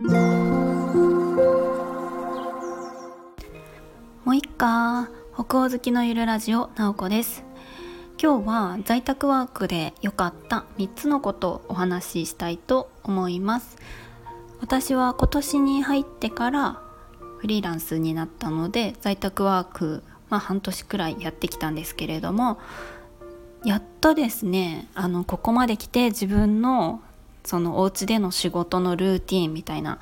[0.00, 0.10] も
[4.26, 7.42] ういっか北欧好きのゆるラジオなおこです。
[8.22, 13.76] 今日は在宅ワークで良かった3つのことをお話ししたいと思います。
[14.60, 16.80] 私は今年に入ってから
[17.38, 22.60] フリーランスになったので在宅ワークまあ半年くらいやってきたんですけれども
[23.64, 27.02] やっとですねあのここまで来て自分の
[27.48, 29.98] そのお家での仕事のルーティンみたいな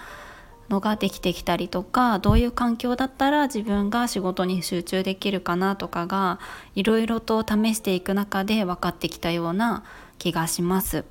[0.68, 6.40] のができてきたりとかどういう環境だったら自分が仕事に集中できるかなとかが
[6.74, 9.84] いろいろと試していく中で分かってきたような
[10.18, 11.04] 気がします。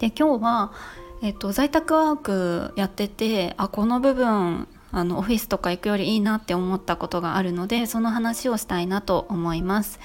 [0.00, 0.72] で今日は、
[1.22, 10.00] えっと、在宅ワークやっててあこの部分あのオフィスとか行くよりいいなって思ったことがあるのでその話をしたいなと思います。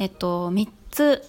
[0.00, 1.22] えっと3つ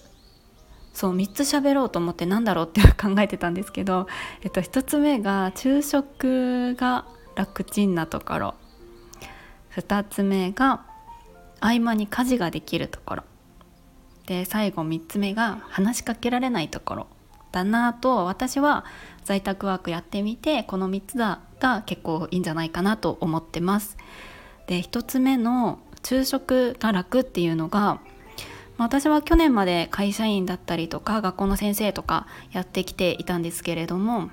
[0.94, 4.06] そう3つ喋ろうと思ってなんだろうって考えてたんですけど、
[4.42, 8.54] えっと、1つ目が昼食が楽ちんなところ。
[9.76, 10.86] 2つ目が
[11.58, 13.22] 合間に家事ができるところ。
[14.26, 17.06] で最後3つ目が話しかけられないところ。
[17.50, 18.84] だなと私は
[19.24, 23.96] 在宅ワークやってみてこの3つだが結構いいんじゃないかなと思ってます。
[24.68, 28.00] で1つ目の昼食が楽っていうのが
[28.76, 34.30] 私は去年まで会社員だったりとか学校の先生とかやってきていたんですけれども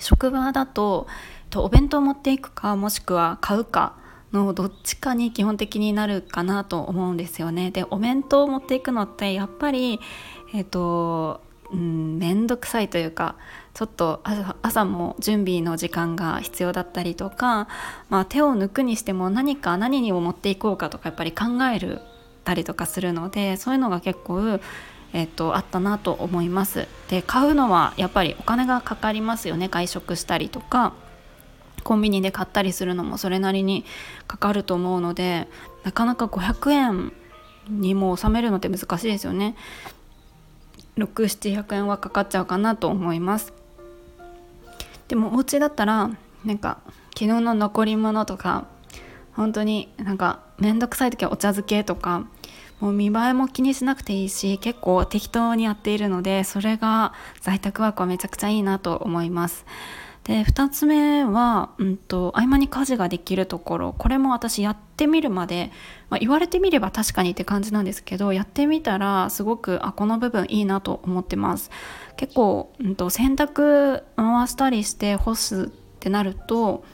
[0.00, 1.06] 職場だと
[1.54, 3.96] お弁当を持っていくかもしくは買うか
[4.32, 7.70] のどっちかに基本的になるかなと思うんですよね。
[7.70, 10.00] でお弁当を持っていくのってやっぱり
[10.52, 11.40] えっ、ー、と
[11.72, 13.36] うん面倒くさいというか
[13.72, 17.68] ちょっと朝朝も準備の時間が必要だったりとか、
[18.10, 22.00] まあ、手を抜くにしても何か何にも持っていこうかとかやっぱり考える
[22.44, 24.60] たりとかするのでそういうのが結構、
[25.12, 26.86] えーと、あったなと思います。
[27.08, 30.92] で買うのはやっぱりお金がかかりますよね外食したりとか
[31.82, 33.84] コンビニで買ったりするのもそれなりに
[34.26, 35.48] かかると思うので
[35.84, 37.12] なかなか500円
[37.68, 39.56] にも収めるのって難しいですよね。
[40.96, 43.52] 6700円はかかっちゃうかなと思います
[45.08, 46.10] でもお家だったら
[46.44, 46.78] なんか
[47.14, 48.66] 昨日の残り物とか
[49.32, 52.26] 本当になんか面倒くさい時はお茶漬けとか
[52.84, 59.64] もう見栄えも気にしなくていいし結構適当にやっているのでそれが在宅ワークはめちゃくちゃいいなと思います。
[60.24, 65.70] で2つ目は、うんと、合間に家事ができるところこれも私やってみるまで、
[66.08, 71.70] まあ、言われてみれば確かにって感じなんですけどやってみたらすごくあこの部分いいなと思ってます
[72.16, 75.68] 結構、うんと洗濯回したりして干すっ
[76.00, 76.84] てなると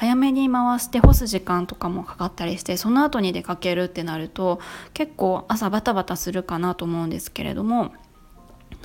[0.00, 4.58] 早めに回して干す時間とかもかかったりしてその後に出かけるってなると
[4.94, 7.92] 結構朝バタバタするかなと思うんですけれども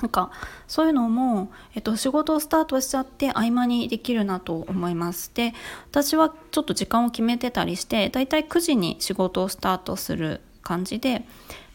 [0.02, 0.30] なんか
[0.68, 5.54] そういうのも、えっと、仕事をスタートしちゃって合間にできるなと思いますで
[5.90, 11.24] 私はちょっと時間を決めてたりしてだいたい9時に仕事をスタートする感じで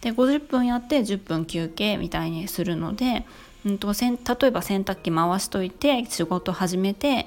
[0.02, 3.26] で50分やって10分休憩みたいにするので、
[3.66, 7.26] うんと、例えば洗濯機回しといて仕事始めて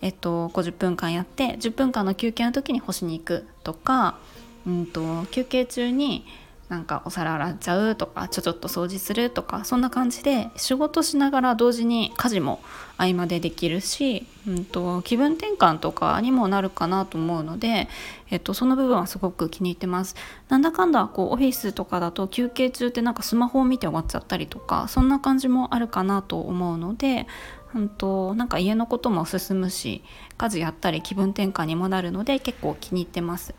[0.00, 4.18] えっと、50分間やって10分間の休憩の時に干しに行くとか、
[4.66, 6.24] うんと、休憩中に
[6.68, 12.60] なんかお皿洗っちゃうとかちょちょっと掃除するとかそんな感じで仕事しながら同時に家事も
[12.98, 17.88] 合間でできるし、うんと、気分転換とかにもなるかなと思うので、
[18.28, 20.16] えっと、その部分はすごく気に入ってます。
[20.48, 27.26] なんだかんだこうオフィスとかだと休憩中ってなんかスマホを見て終わっちゃったりとかそんな感じもあるかなと思うので
[27.74, 30.02] うんとなんか家のことも進むし
[30.36, 33.54] 家事やったり気分転換にもなるので結構気に入ってます。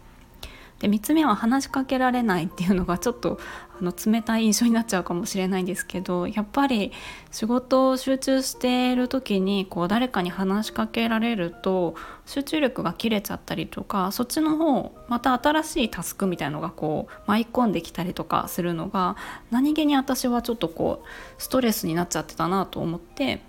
[0.80, 3.38] で3つ目は話しかけられないっていうのがちょっと
[3.80, 6.92] あの冷たい印象になっちゃうかもしれないんですけどやっぱり
[7.32, 11.96] 仕事を集中している時にこう誰かに話しかけられると
[12.26, 19.18] 集中力が切れちゃったりとかそっちの方また新しいタスクみたいのがこう舞い込んできたりとかするのが
[19.52, 23.42] 何気に私はちょっとこうストレスになっちゃってたなと思って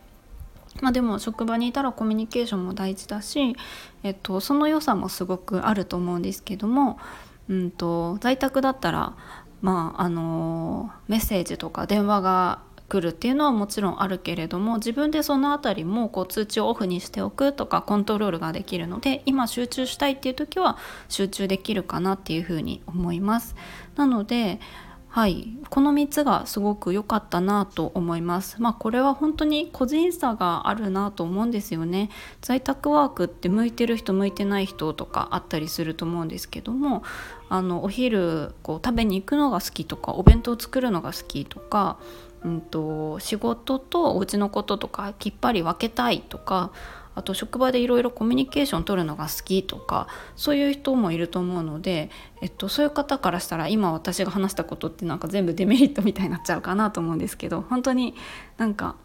[0.81, 3.56] まあ、でも職場にいたらコミュニケーションも大事だし、
[4.03, 6.98] えっと、その良さもすごくあると思うんですけども、
[7.48, 9.15] うんと、在宅だったら、
[9.60, 20.77] まあ、あのメッセージとか電話が来るっていうのはもちろんあるけれども自分でその辺りもこう通知をオフにしておくとかコントロールができるので今集中したいっていう時は
[21.09, 23.54] 集中できるかなっていうふうに思います。
[23.94, 24.59] なので
[25.12, 25.48] はい。
[25.71, 28.62] この3つがすごく良かったなと思います。
[28.62, 32.10] まあこれは本当に個人差があるなと思うんですよね。
[32.41, 37.03] 在宅ワークって向いてる人向いてない人とかあったりすると思うんですけども
[37.48, 41.98] あのお昼こう食べに行くのが好きとかお弁当を作るのが好きとか
[42.45, 46.71] うんと仕事とお家のこととかきっぱり分けたいとか
[47.15, 52.10] あと職場でいろいろコミュニケーション取るのが好きとかそういう人もいると思うので、
[52.41, 58.15] えっと、そういう方からしたら今私が話したことってなんか全部デメリットみたいになっちゃうかなと思うんですけど本当に
[58.57, 58.97] なんか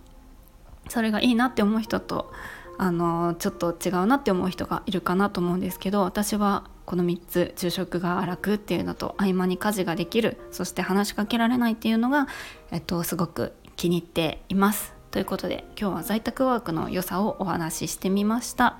[0.90, 2.32] それがいいなって思う人と
[2.78, 12.28] あのちょっと違うなって思う人がいるかなと思うんですけど私はこの3つ昼食が楽っていうのと合間に家事ができるそして話しかけられないっていうのが、
[12.72, 14.95] えっと、すごく気に入っています。
[15.16, 18.76] ということで今日は在宅ワークの良さをお話ししてみました。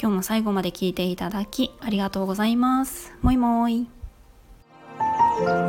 [0.00, 3.12] 今日も最後まで聞いていただきありがとうございます。
[3.22, 5.67] もいもーい。